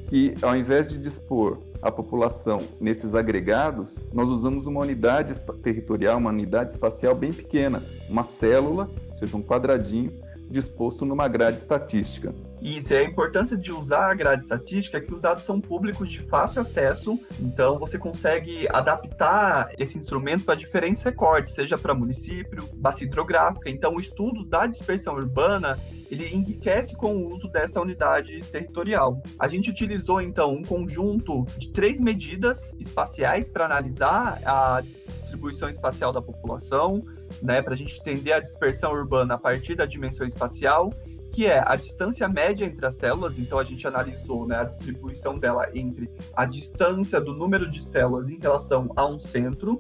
que, 0.09 0.33
ao 0.41 0.55
invés 0.55 0.89
de 0.89 0.97
dispor 0.97 1.59
a 1.81 1.91
população 1.91 2.61
nesses 2.79 3.15
agregados, 3.15 3.99
nós 4.13 4.29
usamos 4.29 4.67
uma 4.67 4.81
unidade 4.81 5.33
territorial, 5.63 6.17
uma 6.17 6.29
unidade 6.29 6.71
espacial 6.71 7.15
bem 7.15 7.31
pequena, 7.31 7.81
uma 8.09 8.23
célula, 8.23 8.89
ou 9.09 9.15
seja, 9.15 9.35
um 9.35 9.41
quadradinho, 9.41 10.11
disposto 10.49 11.05
numa 11.05 11.27
grade 11.27 11.57
estatística. 11.57 12.33
Isso, 12.61 12.93
é 12.93 12.99
a 12.99 13.03
importância 13.03 13.57
de 13.57 13.71
usar 13.71 14.11
a 14.11 14.13
grade 14.13 14.43
estatística 14.43 14.97
é 14.97 15.01
que 15.01 15.13
os 15.13 15.19
dados 15.19 15.43
são 15.43 15.59
públicos 15.59 16.09
de 16.09 16.21
fácil 16.21 16.61
acesso, 16.61 17.19
então 17.39 17.77
você 17.77 17.97
consegue 17.97 18.67
adaptar 18.69 19.69
esse 19.77 19.97
instrumento 19.97 20.45
para 20.45 20.55
diferentes 20.55 21.03
recortes, 21.03 21.53
seja 21.53 21.77
para 21.77 21.93
município, 21.93 22.69
bacia 22.75 23.05
hidrográfica. 23.05 23.69
Então, 23.69 23.95
o 23.95 23.99
estudo 23.99 24.45
da 24.45 24.65
dispersão 24.65 25.15
urbana 25.15 25.77
ele 26.09 26.27
enriquece 26.27 26.95
com 26.95 27.15
o 27.15 27.33
uso 27.33 27.47
dessa 27.47 27.81
unidade 27.81 28.39
territorial. 28.51 29.21
A 29.39 29.47
gente 29.47 29.69
utilizou 29.69 30.21
então 30.21 30.53
um 30.53 30.63
conjunto 30.63 31.43
de 31.57 31.69
três 31.69 31.99
medidas 31.99 32.73
espaciais 32.79 33.49
para 33.49 33.65
analisar 33.65 34.39
a 34.45 34.83
distribuição 35.07 35.69
espacial 35.69 36.13
da 36.13 36.21
população, 36.21 37.03
né, 37.41 37.61
para 37.61 37.73
a 37.73 37.77
gente 37.77 37.99
entender 37.99 38.33
a 38.33 38.39
dispersão 38.39 38.91
urbana 38.91 39.35
a 39.35 39.37
partir 39.37 39.75
da 39.75 39.85
dimensão 39.85 40.25
espacial 40.25 40.91
que 41.33 41.47
é 41.47 41.63
a 41.65 41.75
distância 41.75 42.29
média 42.29 42.63
entre 42.63 42.85
as 42.85 42.95
células. 42.95 43.39
Então, 43.39 43.57
a 43.57 43.63
gente 43.63 43.87
analisou 43.87 44.45
né, 44.45 44.55
a 44.55 44.63
distribuição 44.63 45.39
dela 45.39 45.67
entre 45.73 46.07
a 46.35 46.45
distância 46.45 47.19
do 47.19 47.33
número 47.33 47.69
de 47.69 47.83
células 47.83 48.29
em 48.29 48.37
relação 48.37 48.87
a 48.95 49.07
um 49.07 49.17
centro, 49.17 49.79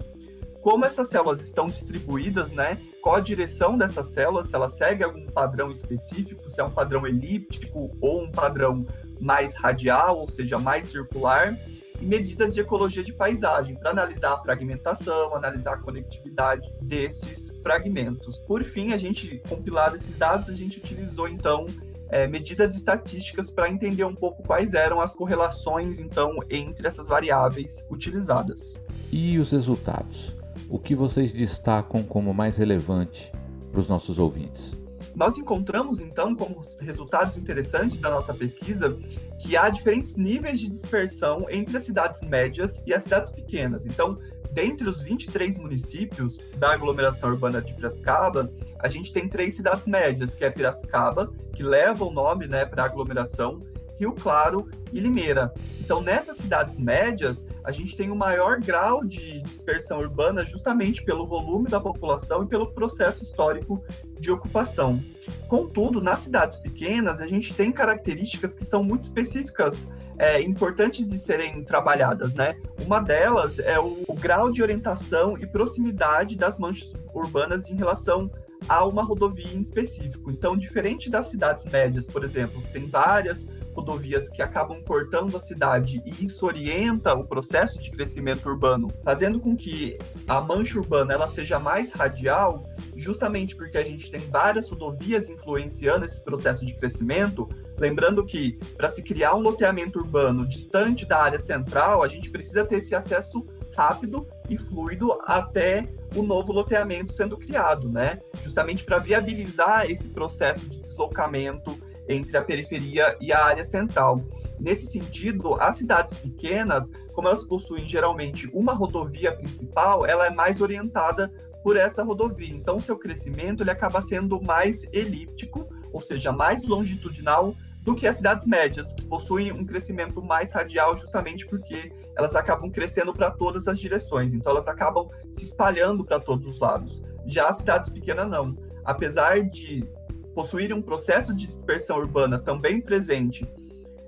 como 0.63 0.83
essas 0.83 1.09
células 1.09 1.43
estão 1.43 1.67
distribuídas, 1.67 2.49
né? 2.51 2.79
Qual 3.01 3.15
a 3.15 3.19
direção 3.19 3.77
dessas 3.77 4.07
células, 4.07 4.47
se 4.47 4.55
ela 4.55 4.69
segue 4.69 5.03
algum 5.03 5.27
padrão 5.27 5.69
específico, 5.69 6.49
se 6.49 6.59
é 6.59 6.63
um 6.63 6.71
padrão 6.71 7.05
elíptico 7.05 7.95
ou 8.01 8.23
um 8.23 8.31
padrão 8.31 8.85
mais 9.19 9.53
radial, 9.53 10.17
ou 10.17 10.27
seja, 10.27 10.57
mais 10.57 10.87
circular 10.87 11.55
e 11.99 12.05
medidas 12.05 12.53
de 12.53 12.61
ecologia 12.61 13.03
de 13.03 13.13
paisagem 13.13 13.75
para 13.75 13.91
analisar 13.91 14.33
a 14.33 14.37
fragmentação, 14.41 15.35
analisar 15.35 15.73
a 15.73 15.77
conectividade 15.77 16.73
desses 16.81 17.51
fragmentos. 17.61 18.37
Por 18.39 18.63
fim, 18.63 18.93
a 18.93 18.97
gente 18.97 19.41
compilado 19.47 19.95
esses 19.95 20.15
dados, 20.15 20.49
a 20.49 20.53
gente 20.53 20.79
utilizou 20.79 21.27
então 21.27 21.65
é, 22.09 22.27
medidas 22.27 22.75
estatísticas 22.75 23.49
para 23.49 23.69
entender 23.69 24.03
um 24.03 24.13
pouco 24.13 24.43
quais 24.43 24.73
eram 24.73 25.01
as 25.01 25.13
correlações 25.13 25.97
então 25.97 26.37
entre 26.49 26.87
essas 26.87 27.07
variáveis 27.07 27.83
utilizadas. 27.89 28.79
E 29.11 29.39
os 29.39 29.51
resultados? 29.51 30.35
O 30.69 30.79
que 30.79 30.95
vocês 30.95 31.31
destacam 31.31 32.03
como 32.03 32.33
mais 32.33 32.57
relevante 32.57 33.31
para 33.71 33.79
os 33.79 33.89
nossos 33.89 34.19
ouvintes? 34.19 34.75
Nós 35.15 35.37
encontramos, 35.37 35.99
então, 35.99 36.35
como 36.35 36.61
resultados 36.79 37.37
interessantes 37.37 37.99
da 37.99 38.09
nossa 38.09 38.33
pesquisa, 38.33 38.97
que 39.39 39.55
há 39.55 39.69
diferentes 39.69 40.15
níveis 40.15 40.59
de 40.59 40.67
dispersão 40.67 41.45
entre 41.49 41.77
as 41.77 41.83
cidades 41.83 42.21
médias 42.21 42.81
e 42.85 42.93
as 42.93 43.03
cidades 43.03 43.31
pequenas. 43.31 43.85
Então, 43.85 44.17
dentre 44.51 44.87
os 44.89 45.01
23 45.01 45.57
municípios 45.57 46.39
da 46.57 46.73
aglomeração 46.73 47.29
urbana 47.29 47.61
de 47.61 47.73
Piracicaba, 47.73 48.51
a 48.79 48.87
gente 48.87 49.11
tem 49.11 49.27
três 49.27 49.55
cidades 49.55 49.87
médias, 49.87 50.33
que 50.33 50.43
é 50.45 50.49
Piracicaba, 50.49 51.31
que 51.53 51.63
leva 51.63 52.05
o 52.05 52.11
nome 52.11 52.47
né, 52.47 52.65
para 52.65 52.83
a 52.83 52.85
aglomeração, 52.85 53.61
Rio 54.03 54.11
Claro 54.11 54.69
e 54.91 54.99
Limeira. 54.99 55.53
Então, 55.79 56.01
nessas 56.01 56.37
cidades 56.37 56.77
médias, 56.77 57.45
a 57.63 57.71
gente 57.71 57.95
tem 57.95 58.09
o 58.09 58.13
um 58.13 58.17
maior 58.17 58.59
grau 58.59 59.03
de 59.03 59.41
dispersão 59.41 59.99
urbana 59.99 60.45
justamente 60.45 61.03
pelo 61.03 61.25
volume 61.25 61.69
da 61.69 61.79
população 61.79 62.43
e 62.43 62.47
pelo 62.47 62.71
processo 62.71 63.23
histórico 63.23 63.81
de 64.19 64.29
ocupação. 64.29 65.01
Contudo, 65.47 66.01
nas 66.01 66.19
cidades 66.19 66.57
pequenas, 66.57 67.21
a 67.21 67.27
gente 67.27 67.53
tem 67.53 67.71
características 67.71 68.53
que 68.53 68.65
são 68.65 68.83
muito 68.83 69.03
específicas, 69.03 69.87
é, 70.17 70.41
importantes 70.41 71.09
de 71.09 71.17
serem 71.17 71.63
trabalhadas, 71.63 72.33
né? 72.33 72.55
Uma 72.85 72.99
delas 72.99 73.57
é 73.59 73.79
o, 73.79 74.03
o 74.07 74.13
grau 74.13 74.51
de 74.51 74.61
orientação 74.61 75.37
e 75.37 75.47
proximidade 75.47 76.35
das 76.35 76.57
manchas 76.57 76.93
urbanas 77.13 77.69
em 77.69 77.75
relação 77.75 78.29
a 78.67 78.85
uma 78.85 79.03
rodovia 79.03 79.53
em 79.53 79.61
específico. 79.61 80.31
Então, 80.31 80.57
diferente 80.57 81.09
das 81.09 81.27
cidades 81.27 81.65
médias, 81.65 82.05
por 82.05 82.23
exemplo, 82.23 82.61
que 82.61 82.71
tem 82.71 82.87
várias 82.87 83.45
rodovias 83.73 84.29
que 84.29 84.41
acabam 84.41 84.81
cortando 84.83 85.35
a 85.35 85.39
cidade 85.39 86.01
e 86.05 86.25
isso 86.25 86.45
orienta 86.45 87.13
o 87.13 87.25
processo 87.25 87.79
de 87.79 87.91
crescimento 87.91 88.47
urbano, 88.47 88.89
fazendo 89.03 89.39
com 89.39 89.55
que 89.55 89.97
a 90.27 90.39
mancha 90.39 90.77
urbana 90.77 91.13
ela 91.13 91.27
seja 91.27 91.59
mais 91.59 91.91
radial, 91.91 92.69
justamente 92.95 93.55
porque 93.55 93.77
a 93.77 93.83
gente 93.83 94.09
tem 94.09 94.19
várias 94.19 94.69
rodovias 94.69 95.29
influenciando 95.29 96.05
esse 96.05 96.23
processo 96.23 96.65
de 96.65 96.73
crescimento. 96.73 97.49
Lembrando 97.77 98.23
que 98.23 98.57
para 98.77 98.89
se 98.89 99.01
criar 99.01 99.35
um 99.35 99.39
loteamento 99.39 99.99
urbano 99.99 100.47
distante 100.47 101.05
da 101.05 101.21
área 101.21 101.39
central, 101.39 102.03
a 102.03 102.07
gente 102.07 102.29
precisa 102.29 102.63
ter 102.63 102.77
esse 102.77 102.93
acesso 102.95 103.45
rápido 103.75 104.27
e 104.49 104.57
fluido 104.57 105.17
até 105.23 105.89
o 106.15 106.21
novo 106.21 106.53
loteamento 106.53 107.11
sendo 107.11 107.37
criado, 107.37 107.89
né? 107.89 108.19
Justamente 108.43 108.83
para 108.83 108.99
viabilizar 108.99 109.89
esse 109.89 110.09
processo 110.09 110.67
de 110.69 110.77
deslocamento 110.77 111.77
entre 112.07 112.37
a 112.37 112.41
periferia 112.43 113.15
e 113.19 113.31
a 113.31 113.43
área 113.43 113.65
central. 113.65 114.23
Nesse 114.59 114.87
sentido, 114.87 115.55
as 115.55 115.77
cidades 115.77 116.13
pequenas, 116.13 116.91
como 117.13 117.27
elas 117.27 117.43
possuem 117.43 117.87
geralmente 117.87 118.49
uma 118.53 118.73
rodovia 118.73 119.31
principal, 119.31 120.05
ela 120.05 120.27
é 120.27 120.29
mais 120.29 120.61
orientada 120.61 121.31
por 121.63 121.77
essa 121.77 122.03
rodovia. 122.03 122.53
Então, 122.53 122.79
seu 122.79 122.97
crescimento 122.97 123.63
ele 123.63 123.71
acaba 123.71 124.01
sendo 124.01 124.41
mais 124.41 124.83
elíptico, 124.91 125.67
ou 125.91 126.01
seja, 126.01 126.31
mais 126.31 126.63
longitudinal 126.63 127.55
do 127.81 127.95
que 127.95 128.07
as 128.07 128.17
cidades 128.17 128.45
médias, 128.45 128.93
que 128.93 129.03
possuem 129.03 129.51
um 129.51 129.65
crescimento 129.65 130.21
mais 130.21 130.53
radial, 130.53 130.95
justamente 130.95 131.45
porque 131.45 131.91
elas 132.17 132.35
acabam 132.35 132.69
crescendo 132.69 133.13
para 133.13 133.29
todas 133.31 133.67
as 133.67 133.79
direções. 133.79 134.33
Então, 134.33 134.51
elas 134.51 134.67
acabam 134.67 135.09
se 135.31 135.45
espalhando 135.45 136.03
para 136.03 136.19
todos 136.19 136.47
os 136.47 136.59
lados. 136.59 137.03
Já 137.25 137.49
as 137.49 137.57
cidades 137.57 137.89
pequenas 137.89 138.29
não. 138.29 138.57
Apesar 138.85 139.41
de 139.41 139.87
possuírem 140.33 140.75
um 140.75 140.81
processo 140.81 141.33
de 141.33 141.45
dispersão 141.45 141.97
urbana 141.97 142.39
também 142.39 142.81
presente, 142.81 143.47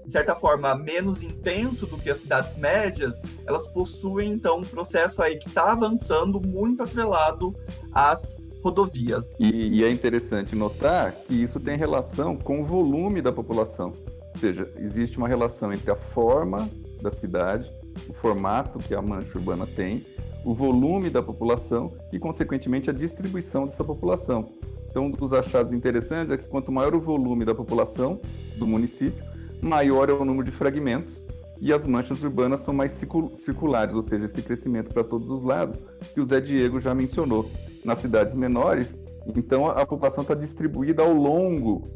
de 0.05 0.11
certa 0.11 0.35
forma, 0.35 0.75
menos 0.75 1.23
intenso 1.23 1.87
do 1.87 1.97
que 1.97 2.09
as 2.09 2.19
cidades 2.19 2.55
médias, 2.55 3.19
elas 3.45 3.67
possuem, 3.67 4.31
então, 4.31 4.59
um 4.59 4.63
processo 4.63 5.21
aí 5.21 5.37
que 5.37 5.47
está 5.47 5.71
avançando 5.71 6.39
muito 6.39 6.83
atrelado 6.83 7.55
às 7.91 8.37
rodovias. 8.63 9.31
E, 9.39 9.79
e 9.79 9.83
é 9.83 9.91
interessante 9.91 10.55
notar 10.55 11.11
que 11.11 11.33
isso 11.33 11.59
tem 11.59 11.75
relação 11.75 12.35
com 12.35 12.61
o 12.61 12.65
volume 12.65 13.21
da 13.21 13.31
população. 13.31 13.93
Ou 14.33 14.39
seja, 14.39 14.71
existe 14.77 15.17
uma 15.17 15.27
relação 15.27 15.73
entre 15.73 15.89
a 15.89 15.95
forma 15.95 16.69
da 17.01 17.09
cidade, 17.09 17.71
o 18.07 18.13
formato 18.13 18.79
que 18.79 18.93
a 18.93 19.01
mancha 19.01 19.37
urbana 19.37 19.65
tem, 19.65 20.05
o 20.43 20.53
volume 20.53 21.09
da 21.09 21.23
população 21.23 21.91
e, 22.11 22.19
consequentemente, 22.19 22.89
a 22.89 22.93
distribuição 22.93 23.65
dessa 23.65 23.83
população. 23.83 24.51
Então, 24.95 25.07
um 25.07 25.11
dos 25.11 25.33
achados 25.33 25.73
interessantes 25.73 26.31
é 26.31 26.37
que 26.37 26.47
quanto 26.47 26.71
maior 26.71 26.95
o 26.95 27.01
volume 27.01 27.43
da 27.43 27.53
população 27.53 28.17
do 28.55 28.65
município, 28.65 29.21
maior 29.61 30.09
é 30.09 30.13
o 30.13 30.23
número 30.23 30.45
de 30.45 30.51
fragmentos 30.51 31.25
e 31.59 31.73
as 31.73 31.85
manchas 31.85 32.23
urbanas 32.23 32.61
são 32.61 32.73
mais 32.73 32.93
circulares, 32.93 33.93
ou 33.93 34.01
seja, 34.01 34.23
esse 34.23 34.41
crescimento 34.41 34.93
para 34.93 35.03
todos 35.03 35.29
os 35.29 35.43
lados, 35.43 35.77
que 36.13 36.21
o 36.21 36.23
Zé 36.23 36.39
Diego 36.39 36.79
já 36.79 36.95
mencionou. 36.95 37.51
Nas 37.83 37.97
cidades 37.97 38.33
menores, 38.33 38.97
então 39.35 39.67
a 39.67 39.85
população 39.85 40.21
está 40.21 40.33
distribuída 40.33 41.03
ao 41.03 41.11
longo 41.11 41.89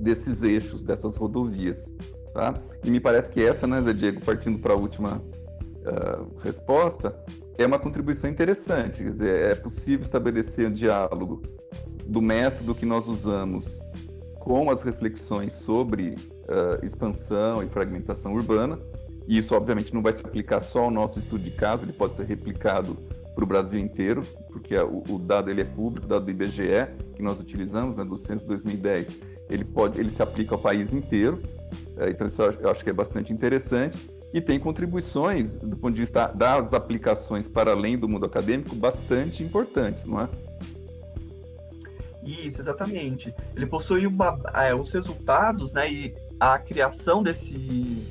desses 0.00 0.42
eixos, 0.42 0.82
dessas 0.82 1.16
rodovias. 1.16 1.94
Tá? 2.32 2.54
E 2.82 2.88
me 2.88 2.98
parece 2.98 3.30
que 3.30 3.42
essa, 3.42 3.66
né, 3.66 3.82
Zé 3.82 3.92
Diego, 3.92 4.24
partindo 4.24 4.58
para 4.58 4.72
a 4.72 4.76
última 4.76 5.18
uh, 5.18 6.38
resposta, 6.38 7.14
é 7.58 7.66
uma 7.66 7.78
contribuição 7.78 8.30
interessante. 8.30 9.02
Quer 9.02 9.10
dizer, 9.10 9.50
é 9.50 9.54
possível 9.54 10.02
estabelecer 10.02 10.66
um 10.66 10.72
diálogo 10.72 11.42
do 12.12 12.20
método 12.20 12.74
que 12.74 12.84
nós 12.84 13.08
usamos 13.08 13.80
com 14.38 14.70
as 14.70 14.82
reflexões 14.82 15.54
sobre 15.54 16.10
uh, 16.10 16.84
expansão 16.84 17.62
e 17.62 17.66
fragmentação 17.66 18.34
urbana. 18.34 18.78
E 19.26 19.38
isso, 19.38 19.54
obviamente, 19.54 19.94
não 19.94 20.02
vai 20.02 20.12
se 20.12 20.24
aplicar 20.24 20.60
só 20.60 20.80
ao 20.80 20.90
nosso 20.90 21.18
estudo 21.18 21.42
de 21.42 21.52
caso, 21.52 21.84
ele 21.84 21.92
pode 21.92 22.16
ser 22.16 22.26
replicado 22.26 22.96
para 23.34 23.44
o 23.44 23.46
Brasil 23.46 23.80
inteiro, 23.80 24.22
porque 24.48 24.76
o, 24.76 25.02
o, 25.08 25.18
dado 25.18 25.50
ele 25.50 25.62
é 25.62 25.64
público, 25.64 26.04
o 26.06 26.08
dado 26.08 26.26
do 26.26 26.30
IBGE, 26.30 26.86
que 27.14 27.22
nós 27.22 27.40
utilizamos, 27.40 27.96
né, 27.96 28.04
do 28.04 28.16
censo 28.16 28.46
2010, 28.46 29.20
ele, 29.48 29.64
pode, 29.64 29.98
ele 29.98 30.10
se 30.10 30.20
aplica 30.22 30.54
ao 30.54 30.60
país 30.60 30.92
inteiro. 30.92 31.40
Uh, 31.96 32.08
então, 32.10 32.26
isso 32.26 32.42
eu 32.42 32.70
acho 32.70 32.84
que 32.84 32.90
é 32.90 32.92
bastante 32.92 33.32
interessante 33.32 33.96
e 34.34 34.40
tem 34.40 34.58
contribuições 34.58 35.56
do 35.56 35.76
ponto 35.76 35.94
de 35.94 36.00
vista 36.00 36.26
das 36.26 36.74
aplicações 36.74 37.48
para 37.48 37.70
além 37.70 37.96
do 37.96 38.08
mundo 38.08 38.26
acadêmico 38.26 38.74
bastante 38.74 39.42
importantes, 39.42 40.04
não 40.04 40.20
é? 40.20 40.28
Isso, 42.24 42.60
exatamente. 42.60 43.34
Ele 43.54 43.66
possui 43.66 44.06
uma, 44.06 44.38
é, 44.54 44.74
os 44.74 44.92
resultados 44.92 45.72
né, 45.72 45.90
e 45.90 46.14
a 46.38 46.58
criação 46.58 47.22
desse 47.22 48.06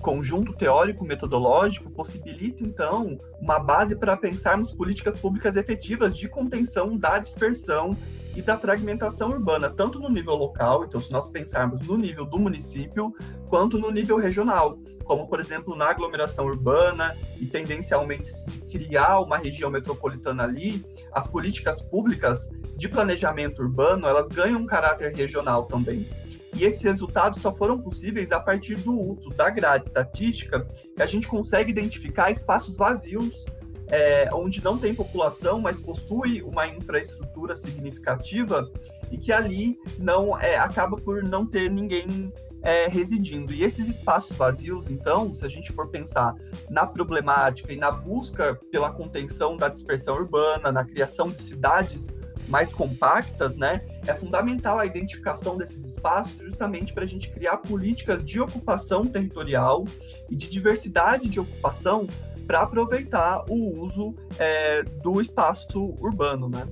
conjunto 0.00 0.52
teórico-metodológico 0.52 1.90
possibilita, 1.90 2.64
então, 2.64 3.18
uma 3.40 3.58
base 3.58 3.94
para 3.94 4.16
pensarmos 4.16 4.72
políticas 4.72 5.18
públicas 5.18 5.56
efetivas 5.56 6.16
de 6.16 6.28
contenção 6.28 6.96
da 6.96 7.18
dispersão 7.18 7.96
e 8.34 8.42
da 8.42 8.58
fragmentação 8.58 9.30
urbana, 9.30 9.68
tanto 9.68 9.98
no 9.98 10.08
nível 10.08 10.34
local, 10.34 10.84
então, 10.84 11.00
se 11.00 11.12
nós 11.12 11.28
pensarmos 11.28 11.86
no 11.86 11.96
nível 11.96 12.24
do 12.24 12.38
município, 12.38 13.14
quanto 13.48 13.78
no 13.78 13.90
nível 13.90 14.16
regional, 14.16 14.78
como, 15.04 15.26
por 15.26 15.40
exemplo, 15.40 15.76
na 15.76 15.90
aglomeração 15.90 16.46
urbana 16.46 17.16
e 17.38 17.46
tendencialmente 17.46 18.28
se 18.28 18.60
criar 18.62 19.20
uma 19.20 19.36
região 19.36 19.70
metropolitana 19.70 20.44
ali, 20.44 20.84
as 21.12 21.26
políticas 21.26 21.82
públicas 21.82 22.48
de 22.76 22.88
planejamento 22.88 23.60
urbano, 23.60 24.06
elas 24.06 24.28
ganham 24.28 24.60
um 24.60 24.66
caráter 24.66 25.14
regional 25.14 25.64
também. 25.64 26.08
E 26.54 26.64
esses 26.64 26.82
resultados 26.82 27.40
só 27.40 27.52
foram 27.52 27.80
possíveis 27.80 28.30
a 28.30 28.38
partir 28.38 28.76
do 28.76 28.98
uso 28.98 29.30
da 29.30 29.48
grade 29.48 29.86
estatística, 29.86 30.66
que 30.94 31.02
a 31.02 31.06
gente 31.06 31.26
consegue 31.26 31.70
identificar 31.70 32.30
espaços 32.30 32.76
vazios 32.76 33.44
é, 33.88 34.28
onde 34.32 34.62
não 34.62 34.78
tem 34.78 34.94
população, 34.94 35.60
mas 35.60 35.80
possui 35.80 36.42
uma 36.42 36.66
infraestrutura 36.66 37.54
significativa 37.56 38.70
e 39.10 39.18
que 39.18 39.32
ali 39.32 39.78
não 39.98 40.38
é, 40.38 40.56
acaba 40.56 40.96
por 40.96 41.22
não 41.22 41.46
ter 41.46 41.70
ninguém 41.70 42.32
é, 42.62 42.86
residindo. 42.86 43.52
E 43.52 43.64
esses 43.64 43.88
espaços 43.88 44.36
vazios, 44.36 44.86
então, 44.88 45.34
se 45.34 45.44
a 45.44 45.48
gente 45.48 45.72
for 45.72 45.88
pensar 45.88 46.34
na 46.70 46.86
problemática 46.86 47.72
e 47.72 47.76
na 47.76 47.90
busca 47.90 48.58
pela 48.70 48.90
contenção 48.90 49.56
da 49.56 49.68
dispersão 49.68 50.14
urbana, 50.14 50.70
na 50.70 50.84
criação 50.84 51.26
de 51.26 51.38
cidades 51.38 52.08
mais 52.48 52.72
compactas, 52.72 53.56
né, 53.56 53.82
é 54.06 54.14
fundamental 54.14 54.78
a 54.78 54.86
identificação 54.86 55.56
desses 55.56 55.84
espaços 55.84 56.40
justamente 56.40 56.92
para 56.92 57.04
a 57.04 57.06
gente 57.06 57.30
criar 57.30 57.58
políticas 57.58 58.22
de 58.22 58.40
ocupação 58.40 59.06
territorial 59.06 59.84
e 60.28 60.36
de 60.36 60.48
diversidade 60.48 61.28
de 61.28 61.40
ocupação 61.40 62.06
para 62.52 62.60
aproveitar 62.60 63.46
o 63.48 63.82
uso 63.82 64.14
é, 64.38 64.82
do 64.82 65.22
espaço 65.22 65.96
urbano, 65.98 66.50
né? 66.50 66.68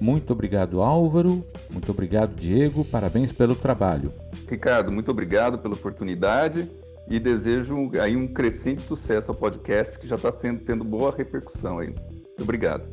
Muito 0.00 0.32
obrigado, 0.32 0.80
Álvaro. 0.80 1.46
Muito 1.70 1.90
obrigado, 1.90 2.34
Diego. 2.34 2.86
Parabéns 2.86 3.30
pelo 3.30 3.54
trabalho. 3.54 4.14
Ricardo, 4.48 4.90
muito 4.90 5.10
obrigado 5.10 5.58
pela 5.58 5.74
oportunidade 5.74 6.70
e 7.06 7.20
desejo 7.20 7.90
aí 8.00 8.16
um 8.16 8.26
crescente 8.26 8.80
sucesso 8.80 9.30
ao 9.30 9.36
podcast 9.36 9.98
que 9.98 10.08
já 10.08 10.16
está 10.16 10.32
sendo 10.32 10.64
tendo 10.64 10.82
boa 10.82 11.14
repercussão 11.14 11.80
aí. 11.80 11.88
Muito 11.88 12.42
obrigado. 12.42 12.88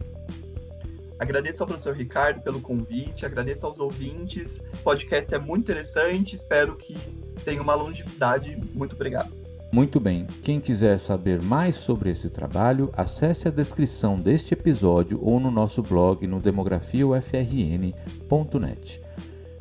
Agradeço 1.17 1.63
ao 1.63 1.67
professor 1.67 1.95
Ricardo 1.95 2.41
pelo 2.41 2.59
convite, 2.59 3.25
agradeço 3.25 3.65
aos 3.65 3.79
ouvintes. 3.79 4.61
O 4.81 4.83
podcast 4.83 5.33
é 5.33 5.39
muito 5.39 5.61
interessante, 5.61 6.35
espero 6.35 6.75
que 6.75 6.97
tenha 7.45 7.61
uma 7.61 7.73
longevidade. 7.73 8.57
Muito 8.73 8.95
obrigado. 8.95 9.40
Muito 9.71 9.99
bem, 10.01 10.27
quem 10.43 10.59
quiser 10.59 10.99
saber 10.99 11.41
mais 11.41 11.77
sobre 11.77 12.11
esse 12.11 12.29
trabalho, 12.29 12.91
acesse 12.91 13.47
a 13.47 13.51
descrição 13.51 14.19
deste 14.19 14.53
episódio 14.53 15.17
ou 15.23 15.39
no 15.39 15.49
nosso 15.49 15.81
blog 15.81 16.27
no 16.27 16.41
demografiaufrn.net. 16.41 19.01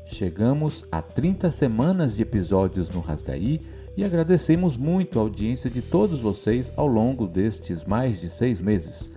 Chegamos 0.05 0.85
a 0.91 1.01
30 1.01 1.53
semanas 1.53 2.17
de 2.17 2.23
episódios 2.23 2.91
no 2.91 2.99
Rasgaí 2.99 3.61
e 3.97 4.03
agradecemos 4.03 4.77
muito 4.77 5.17
a 5.17 5.23
audiência 5.23 5.71
de 5.71 5.81
todos 5.81 6.19
vocês 6.19 6.73
ao 6.75 6.89
longo 6.89 7.29
destes 7.29 7.85
mais 7.85 8.21
de 8.21 8.29
seis 8.29 8.61
meses. 8.61 9.09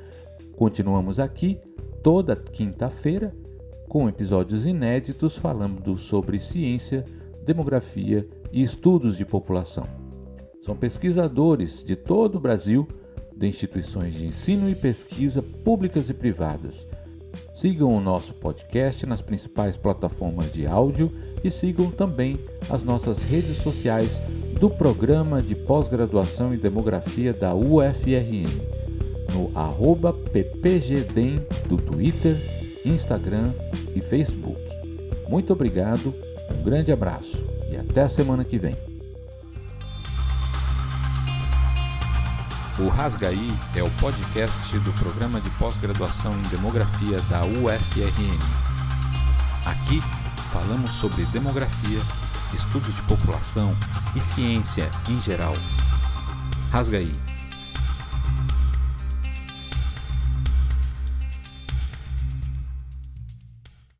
Continuamos 0.55 1.19
aqui 1.19 1.59
toda 2.03 2.35
quinta-feira 2.35 3.33
com 3.89 4.07
episódios 4.07 4.63
inéditos 4.63 5.37
falando 5.37 5.97
sobre 5.97 6.39
ciência, 6.39 7.03
demografia 7.43 8.27
e 8.51 8.61
estudos 8.61 9.17
de 9.17 9.25
população. 9.25 10.02
São 10.65 10.75
pesquisadores 10.75 11.83
de 11.83 11.95
todo 11.95 12.35
o 12.35 12.39
Brasil, 12.39 12.87
de 13.35 13.47
instituições 13.47 14.15
de 14.15 14.27
ensino 14.27 14.69
e 14.69 14.75
pesquisa 14.75 15.41
públicas 15.41 16.09
e 16.09 16.13
privadas. 16.13 16.87
Sigam 17.55 17.93
o 17.93 17.99
nosso 17.99 18.33
podcast 18.33 19.05
nas 19.05 19.21
principais 19.21 19.75
plataformas 19.75 20.53
de 20.53 20.65
áudio 20.65 21.11
e 21.43 21.51
sigam 21.51 21.91
também 21.91 22.39
as 22.69 22.83
nossas 22.83 23.21
redes 23.21 23.57
sociais 23.57 24.21
do 24.59 24.69
Programa 24.69 25.41
de 25.41 25.55
Pós-Graduação 25.55 26.53
em 26.53 26.57
Demografia 26.57 27.33
da 27.33 27.53
UFRN, 27.53 28.47
no 29.33 29.51
arroba 29.57 30.13
ppgdem 30.13 31.45
do 31.67 31.77
Twitter, 31.77 32.37
Instagram 32.85 33.51
e 33.95 34.01
Facebook. 34.01 34.61
Muito 35.27 35.51
obrigado, 35.51 36.13
um 36.57 36.63
grande 36.63 36.91
abraço 36.91 37.43
e 37.71 37.75
até 37.75 38.03
a 38.03 38.09
semana 38.09 38.45
que 38.45 38.57
vem. 38.57 38.92
O 42.79 42.87
Rasgaí 42.87 43.55
é 43.75 43.83
o 43.83 43.89
podcast 43.91 44.79
do 44.79 44.91
programa 44.93 45.39
de 45.39 45.49
pós-graduação 45.51 46.33
em 46.33 46.41
demografia 46.49 47.21
da 47.29 47.45
UFRN. 47.45 48.39
Aqui 49.63 50.01
falamos 50.51 50.93
sobre 50.93 51.23
demografia, 51.25 52.01
estudos 52.51 52.95
de 52.95 53.01
população 53.03 53.77
e 54.15 54.19
ciência 54.19 54.89
em 55.07 55.21
geral. 55.21 55.53
Rasgaí 56.71 57.15